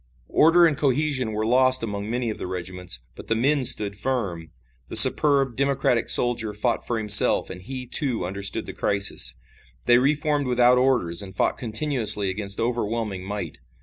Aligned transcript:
Order 0.33 0.65
and 0.65 0.75
cohesion 0.75 1.31
were 1.31 1.45
lost 1.45 1.83
among 1.83 2.09
many 2.09 2.31
of 2.31 2.39
the 2.39 2.47
regiments, 2.47 3.01
but 3.15 3.27
the 3.27 3.35
men 3.35 3.63
stood 3.63 3.95
firm. 3.95 4.49
The 4.87 4.95
superb, 4.95 5.55
democratic 5.55 6.09
soldier 6.09 6.55
fought 6.55 6.83
for 6.83 6.97
himself 6.97 7.51
and 7.51 7.61
he, 7.61 7.85
too, 7.85 8.25
understood 8.25 8.65
the 8.65 8.73
crisis. 8.73 9.35
They 9.85 9.99
re 9.99 10.15
formed 10.15 10.47
without 10.47 10.79
orders 10.79 11.21
and 11.21 11.35
fought 11.35 11.55
continuously 11.59 12.31
against 12.31 12.59
overwhelming 12.59 13.23
might. 13.23 13.59